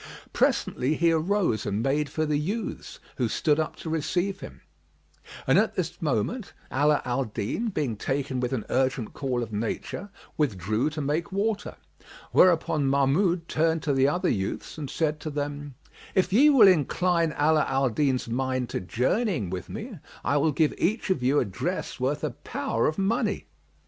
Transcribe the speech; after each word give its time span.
Presently 0.33 0.95
he 0.95 1.11
arose 1.11 1.63
and 1.63 1.83
made 1.83 2.09
for 2.09 2.25
the 2.25 2.39
youths, 2.39 2.99
who 3.17 3.27
stood 3.29 3.59
up 3.59 3.75
to 3.75 3.87
receive 3.91 4.39
him; 4.39 4.61
and 5.45 5.59
at 5.59 5.75
this 5.75 6.01
moment 6.01 6.53
Ala 6.73 7.03
Al 7.05 7.25
Din 7.25 7.67
being 7.67 7.95
taken 7.95 8.39
with 8.39 8.51
an 8.51 8.65
urgent 8.71 9.13
call 9.13 9.43
of 9.43 9.53
Nature, 9.53 10.09
withdrew 10.37 10.89
to 10.89 11.01
make 11.01 11.31
water; 11.31 11.75
whereupon 12.31 12.87
Mahmud 12.89 13.47
turned 13.47 13.83
to 13.83 13.93
the 13.93 14.07
other 14.07 14.27
youths 14.29 14.75
and 14.75 14.89
said 14.89 15.19
to 15.19 15.29
them, 15.29 15.75
"If 16.15 16.33
ye 16.33 16.49
will 16.49 16.67
incline 16.67 17.35
Ala 17.39 17.63
al 17.67 17.89
Din's 17.89 18.27
mind 18.27 18.69
to 18.69 18.79
journeying 18.79 19.51
with 19.51 19.69
me, 19.69 19.99
I 20.25 20.37
will 20.37 20.51
give 20.51 20.73
each 20.79 21.11
of 21.11 21.21
you 21.21 21.39
a 21.39 21.45
dress 21.45 21.99
worth 21.99 22.23
a 22.23 22.31
power 22.31 22.87
of 22.87 22.97
money." 22.97 23.45